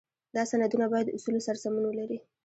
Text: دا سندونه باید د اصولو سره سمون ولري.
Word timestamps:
دا 0.35 0.41
سندونه 0.51 0.85
باید 0.91 1.05
د 1.07 1.15
اصولو 1.17 1.39
سره 1.47 1.61
سمون 1.63 1.83
ولري. 1.85 2.17